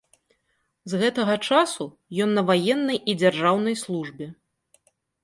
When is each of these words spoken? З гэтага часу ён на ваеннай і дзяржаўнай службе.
З 0.93 1.01
гэтага 1.01 1.35
часу 1.49 1.85
ён 2.25 2.29
на 2.37 2.41
ваеннай 2.49 2.99
і 3.13 3.15
дзяржаўнай 3.25 3.75
службе. 3.83 4.31